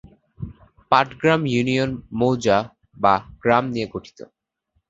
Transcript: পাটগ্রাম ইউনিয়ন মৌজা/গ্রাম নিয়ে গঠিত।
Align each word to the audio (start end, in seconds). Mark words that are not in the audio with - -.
পাটগ্রাম 0.91 1.41
ইউনিয়ন 1.45 1.91
মৌজা/গ্রাম 2.19 3.63
নিয়ে 3.73 3.87
গঠিত। 3.93 4.19